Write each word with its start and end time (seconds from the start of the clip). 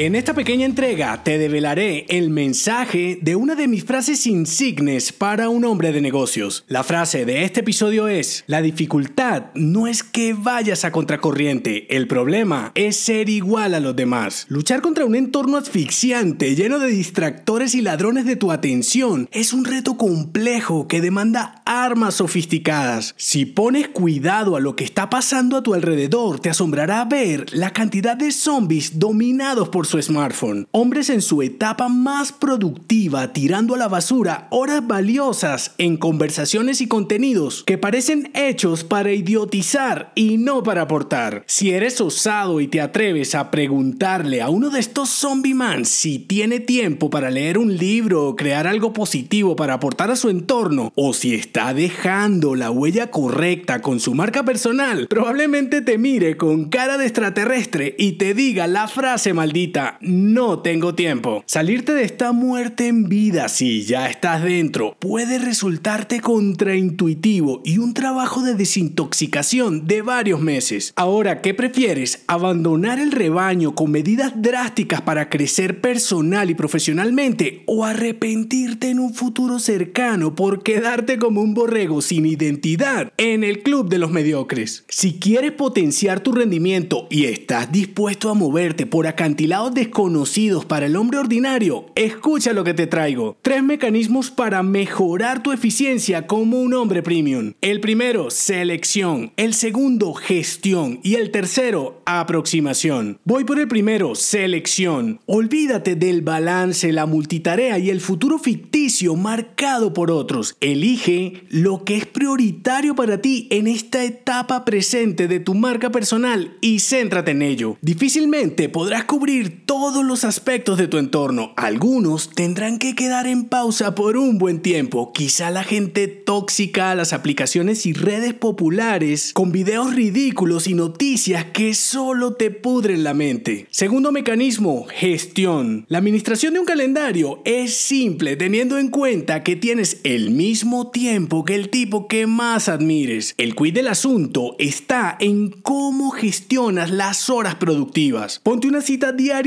En 0.00 0.14
esta 0.14 0.32
pequeña 0.32 0.64
entrega 0.64 1.24
te 1.24 1.38
develaré 1.38 2.06
el 2.08 2.30
mensaje 2.30 3.18
de 3.20 3.34
una 3.34 3.56
de 3.56 3.66
mis 3.66 3.82
frases 3.82 4.28
insignes 4.28 5.10
para 5.12 5.48
un 5.48 5.64
hombre 5.64 5.90
de 5.90 6.00
negocios. 6.00 6.64
La 6.68 6.84
frase 6.84 7.24
de 7.24 7.42
este 7.42 7.60
episodio 7.60 8.06
es, 8.06 8.44
la 8.46 8.62
dificultad 8.62 9.46
no 9.54 9.88
es 9.88 10.04
que 10.04 10.34
vayas 10.34 10.84
a 10.84 10.92
contracorriente, 10.92 11.96
el 11.96 12.06
problema 12.06 12.70
es 12.76 12.94
ser 12.94 13.28
igual 13.28 13.74
a 13.74 13.80
los 13.80 13.96
demás. 13.96 14.46
Luchar 14.48 14.82
contra 14.82 15.04
un 15.04 15.16
entorno 15.16 15.56
asfixiante 15.56 16.54
lleno 16.54 16.78
de 16.78 16.86
distractores 16.86 17.74
y 17.74 17.80
ladrones 17.80 18.24
de 18.24 18.36
tu 18.36 18.52
atención 18.52 19.28
es 19.32 19.52
un 19.52 19.64
reto 19.64 19.96
complejo 19.96 20.86
que 20.86 21.00
demanda 21.00 21.60
armas 21.64 22.14
sofisticadas. 22.14 23.16
Si 23.16 23.46
pones 23.46 23.88
cuidado 23.88 24.54
a 24.54 24.60
lo 24.60 24.76
que 24.76 24.84
está 24.84 25.10
pasando 25.10 25.56
a 25.56 25.64
tu 25.64 25.74
alrededor, 25.74 26.38
te 26.38 26.50
asombrará 26.50 27.04
ver 27.04 27.46
la 27.52 27.72
cantidad 27.72 28.16
de 28.16 28.30
zombies 28.30 29.00
dominados 29.00 29.68
por 29.70 29.87
su 29.88 30.00
smartphone. 30.00 30.68
Hombres 30.70 31.08
en 31.10 31.22
su 31.22 31.42
etapa 31.42 31.88
más 31.88 32.30
productiva 32.30 33.32
tirando 33.32 33.74
a 33.74 33.78
la 33.78 33.88
basura 33.88 34.46
horas 34.50 34.86
valiosas 34.86 35.74
en 35.78 35.96
conversaciones 35.96 36.80
y 36.80 36.86
contenidos 36.86 37.64
que 37.64 37.78
parecen 37.78 38.30
hechos 38.34 38.84
para 38.84 39.12
idiotizar 39.12 40.12
y 40.14 40.36
no 40.36 40.62
para 40.62 40.82
aportar. 40.82 41.42
Si 41.46 41.70
eres 41.70 42.00
osado 42.00 42.60
y 42.60 42.68
te 42.68 42.80
atreves 42.80 43.34
a 43.34 43.50
preguntarle 43.50 44.42
a 44.42 44.50
uno 44.50 44.70
de 44.70 44.80
estos 44.80 45.08
zombie 45.08 45.54
man 45.54 45.86
si 45.86 46.18
tiene 46.18 46.60
tiempo 46.60 47.08
para 47.08 47.30
leer 47.30 47.56
un 47.56 47.76
libro 47.76 48.28
o 48.28 48.36
crear 48.36 48.66
algo 48.66 48.92
positivo 48.92 49.56
para 49.56 49.74
aportar 49.74 50.10
a 50.10 50.16
su 50.16 50.28
entorno 50.28 50.92
o 50.94 51.14
si 51.14 51.34
está 51.34 51.72
dejando 51.72 52.54
la 52.54 52.70
huella 52.70 53.10
correcta 53.10 53.80
con 53.80 54.00
su 54.00 54.14
marca 54.14 54.44
personal, 54.44 55.06
probablemente 55.08 55.80
te 55.80 55.96
mire 55.96 56.36
con 56.36 56.68
cara 56.68 56.98
de 56.98 57.06
extraterrestre 57.06 57.94
y 57.98 58.12
te 58.12 58.34
diga 58.34 58.66
la 58.66 58.86
frase 58.86 59.32
maldita 59.32 59.77
no 60.00 60.60
tengo 60.60 60.94
tiempo. 60.94 61.42
Salirte 61.46 61.94
de 61.94 62.04
esta 62.04 62.32
muerte 62.32 62.88
en 62.88 63.08
vida 63.08 63.48
si 63.48 63.82
ya 63.82 64.08
estás 64.08 64.42
dentro 64.42 64.96
puede 64.98 65.38
resultarte 65.38 66.20
contraintuitivo 66.20 67.62
y 67.64 67.78
un 67.78 67.94
trabajo 67.94 68.42
de 68.42 68.54
desintoxicación 68.54 69.86
de 69.86 70.02
varios 70.02 70.40
meses. 70.40 70.92
Ahora, 70.96 71.40
¿qué 71.42 71.54
prefieres? 71.54 72.24
¿Abandonar 72.26 72.98
el 72.98 73.12
rebaño 73.12 73.74
con 73.74 73.90
medidas 73.90 74.32
drásticas 74.36 75.00
para 75.02 75.28
crecer 75.28 75.80
personal 75.80 76.50
y 76.50 76.54
profesionalmente 76.54 77.62
o 77.66 77.84
arrepentirte 77.84 78.90
en 78.90 79.00
un 79.00 79.14
futuro 79.14 79.58
cercano 79.58 80.34
por 80.34 80.62
quedarte 80.62 81.18
como 81.18 81.42
un 81.42 81.54
borrego 81.54 82.00
sin 82.02 82.26
identidad 82.26 83.12
en 83.16 83.44
el 83.44 83.62
club 83.62 83.88
de 83.88 83.98
los 83.98 84.10
mediocres? 84.10 84.84
Si 84.88 85.18
quieres 85.18 85.52
potenciar 85.52 86.20
tu 86.20 86.32
rendimiento 86.32 87.06
y 87.10 87.24
estás 87.24 87.70
dispuesto 87.72 88.30
a 88.30 88.34
moverte 88.34 88.86
por 88.86 89.06
acantilados 89.06 89.57
desconocidos 89.66 90.64
para 90.64 90.86
el 90.86 90.96
hombre 90.96 91.18
ordinario, 91.18 91.86
escucha 91.96 92.52
lo 92.52 92.62
que 92.62 92.74
te 92.74 92.86
traigo. 92.86 93.36
Tres 93.42 93.62
mecanismos 93.62 94.30
para 94.30 94.62
mejorar 94.62 95.42
tu 95.42 95.52
eficiencia 95.52 96.26
como 96.26 96.60
un 96.60 96.74
hombre 96.74 97.02
premium. 97.02 97.54
El 97.60 97.80
primero, 97.80 98.30
selección. 98.30 99.32
El 99.36 99.54
segundo, 99.54 100.14
gestión. 100.14 101.00
Y 101.02 101.16
el 101.16 101.30
tercero, 101.32 102.00
aproximación. 102.06 103.18
Voy 103.24 103.44
por 103.44 103.58
el 103.58 103.66
primero, 103.68 104.14
selección. 104.14 105.20
Olvídate 105.26 105.96
del 105.96 106.22
balance, 106.22 106.92
la 106.92 107.06
multitarea 107.06 107.78
y 107.78 107.90
el 107.90 108.00
futuro 108.00 108.38
ficticio 108.38 109.16
marcado 109.16 109.92
por 109.92 110.10
otros. 110.10 110.56
Elige 110.60 111.42
lo 111.50 111.84
que 111.84 111.96
es 111.96 112.06
prioritario 112.06 112.94
para 112.94 113.20
ti 113.20 113.48
en 113.50 113.66
esta 113.66 114.04
etapa 114.04 114.64
presente 114.64 115.26
de 115.26 115.40
tu 115.40 115.54
marca 115.54 115.90
personal 115.90 116.56
y 116.60 116.78
céntrate 116.78 117.32
en 117.32 117.42
ello. 117.42 117.76
Difícilmente 117.82 118.68
podrás 118.68 119.04
cubrir 119.04 119.47
todos 119.48 120.04
los 120.04 120.24
aspectos 120.24 120.76
de 120.78 120.88
tu 120.88 120.98
entorno. 120.98 121.52
Algunos 121.56 122.30
tendrán 122.30 122.78
que 122.78 122.94
quedar 122.94 123.26
en 123.26 123.44
pausa 123.44 123.94
por 123.94 124.16
un 124.16 124.38
buen 124.38 124.60
tiempo. 124.60 125.12
Quizá 125.12 125.50
la 125.50 125.64
gente 125.64 126.08
tóxica, 126.08 126.94
las 126.94 127.12
aplicaciones 127.12 127.86
y 127.86 127.92
redes 127.92 128.34
populares 128.34 129.32
con 129.32 129.52
videos 129.52 129.94
ridículos 129.94 130.66
y 130.66 130.74
noticias 130.74 131.46
que 131.52 131.74
solo 131.74 132.34
te 132.34 132.50
pudren 132.50 133.04
la 133.04 133.14
mente. 133.14 133.66
Segundo 133.70 134.12
mecanismo, 134.12 134.86
gestión. 134.90 135.86
La 135.88 135.98
administración 135.98 136.54
de 136.54 136.60
un 136.60 136.66
calendario 136.66 137.40
es 137.44 137.74
simple 137.74 138.36
teniendo 138.36 138.78
en 138.78 138.88
cuenta 138.88 139.42
que 139.42 139.56
tienes 139.56 140.00
el 140.04 140.30
mismo 140.30 140.90
tiempo 140.90 141.44
que 141.44 141.54
el 141.54 141.70
tipo 141.70 142.08
que 142.08 142.26
más 142.26 142.68
admires. 142.68 143.34
El 143.38 143.54
quid 143.54 143.74
del 143.74 143.88
asunto 143.88 144.56
está 144.58 145.16
en 145.20 145.50
cómo 145.62 146.10
gestionas 146.10 146.90
las 146.90 147.30
horas 147.30 147.54
productivas. 147.54 148.40
Ponte 148.42 148.68
una 148.68 148.82
cita 148.82 149.12
diaria 149.12 149.37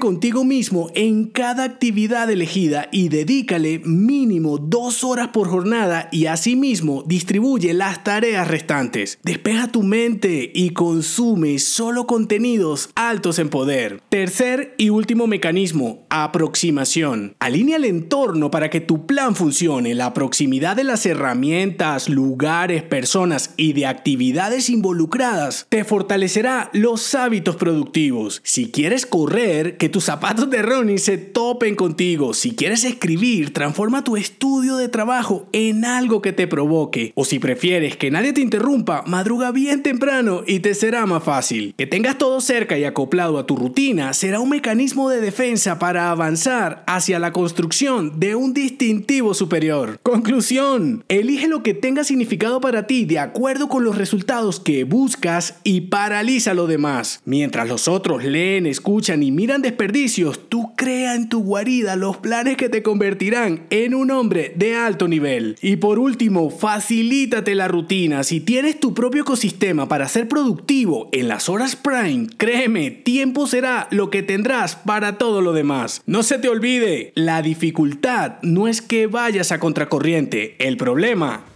contigo 0.00 0.42
mismo 0.42 0.90
en 0.94 1.26
cada 1.26 1.64
actividad 1.64 2.30
elegida 2.30 2.88
y 2.90 3.10
dedícale 3.10 3.80
mínimo 3.84 4.56
dos 4.56 5.04
horas 5.04 5.28
por 5.28 5.48
jornada 5.48 6.08
y 6.10 6.26
asimismo 6.26 7.04
distribuye 7.06 7.74
las 7.74 8.02
tareas 8.04 8.48
restantes. 8.48 9.18
Despeja 9.22 9.68
tu 9.68 9.82
mente 9.82 10.50
y 10.54 10.70
consume 10.70 11.58
solo 11.58 12.06
contenidos 12.06 12.88
altos 12.94 13.38
en 13.38 13.50
poder. 13.50 14.00
Tercer 14.08 14.74
y 14.78 14.88
último 14.88 15.26
mecanismo, 15.26 16.06
aproximación. 16.08 17.36
Alinea 17.38 17.76
el 17.76 17.84
entorno 17.84 18.50
para 18.50 18.70
que 18.70 18.80
tu 18.80 19.04
plan 19.06 19.36
funcione. 19.36 19.94
La 19.94 20.14
proximidad 20.14 20.74
de 20.74 20.84
las 20.84 21.04
herramientas, 21.04 22.08
lugares, 22.08 22.82
personas 22.82 23.52
y 23.58 23.74
de 23.74 23.86
actividades 23.86 24.70
involucradas 24.70 25.66
te 25.68 25.84
fortalecerá 25.84 26.70
los 26.72 27.14
hábitos 27.14 27.56
productivos. 27.56 28.40
Si 28.42 28.70
quieres 28.70 29.04
correr, 29.04 29.33
que 29.34 29.88
tus 29.88 30.04
zapatos 30.04 30.48
de 30.48 30.62
Ronnie 30.62 30.98
se 30.98 31.18
topen 31.18 31.74
contigo. 31.74 32.34
Si 32.34 32.54
quieres 32.54 32.84
escribir, 32.84 33.52
transforma 33.52 34.04
tu 34.04 34.16
estudio 34.16 34.76
de 34.76 34.88
trabajo 34.88 35.48
en 35.52 35.84
algo 35.84 36.22
que 36.22 36.32
te 36.32 36.46
provoque. 36.46 37.12
O 37.16 37.24
si 37.24 37.40
prefieres 37.40 37.96
que 37.96 38.12
nadie 38.12 38.32
te 38.32 38.40
interrumpa, 38.40 39.02
madruga 39.08 39.50
bien 39.50 39.82
temprano 39.82 40.42
y 40.46 40.60
te 40.60 40.74
será 40.74 41.04
más 41.06 41.24
fácil. 41.24 41.74
Que 41.76 41.88
tengas 41.88 42.16
todo 42.16 42.40
cerca 42.40 42.78
y 42.78 42.84
acoplado 42.84 43.38
a 43.38 43.46
tu 43.46 43.56
rutina 43.56 44.12
será 44.12 44.38
un 44.38 44.50
mecanismo 44.50 45.10
de 45.10 45.20
defensa 45.20 45.80
para 45.80 46.12
avanzar 46.12 46.84
hacia 46.86 47.18
la 47.18 47.32
construcción 47.32 48.20
de 48.20 48.36
un 48.36 48.54
distintivo 48.54 49.34
superior. 49.34 49.98
Conclusión, 50.04 51.04
elige 51.08 51.48
lo 51.48 51.64
que 51.64 51.74
tenga 51.74 52.04
significado 52.04 52.60
para 52.60 52.86
ti 52.86 53.04
de 53.04 53.18
acuerdo 53.18 53.68
con 53.68 53.82
los 53.82 53.98
resultados 53.98 54.60
que 54.60 54.84
buscas 54.84 55.56
y 55.64 55.80
paraliza 55.82 56.54
lo 56.54 56.68
demás. 56.68 57.20
Mientras 57.24 57.68
los 57.68 57.88
otros 57.88 58.22
leen, 58.22 58.66
escuchan 58.66 59.23
miran 59.30 59.62
desperdicios, 59.62 60.48
tú 60.48 60.72
crea 60.76 61.14
en 61.14 61.28
tu 61.28 61.42
guarida 61.42 61.96
los 61.96 62.16
planes 62.16 62.56
que 62.56 62.68
te 62.68 62.82
convertirán 62.82 63.66
en 63.70 63.94
un 63.94 64.10
hombre 64.10 64.52
de 64.56 64.76
alto 64.76 65.08
nivel. 65.08 65.56
Y 65.62 65.76
por 65.76 65.98
último, 65.98 66.50
facilítate 66.50 67.54
la 67.54 67.68
rutina. 67.68 68.24
Si 68.24 68.40
tienes 68.40 68.80
tu 68.80 68.94
propio 68.94 69.22
ecosistema 69.22 69.88
para 69.88 70.08
ser 70.08 70.28
productivo 70.28 71.08
en 71.12 71.28
las 71.28 71.48
horas 71.48 71.76
prime, 71.76 72.28
créeme, 72.36 72.90
tiempo 72.90 73.46
será 73.46 73.88
lo 73.90 74.10
que 74.10 74.22
tendrás 74.22 74.76
para 74.76 75.18
todo 75.18 75.40
lo 75.40 75.52
demás. 75.52 76.02
No 76.06 76.22
se 76.22 76.38
te 76.38 76.48
olvide, 76.48 77.12
la 77.14 77.42
dificultad 77.42 78.36
no 78.42 78.68
es 78.68 78.82
que 78.82 79.06
vayas 79.06 79.52
a 79.52 79.58
contracorriente, 79.58 80.56
el 80.58 80.76
problema 80.76 81.44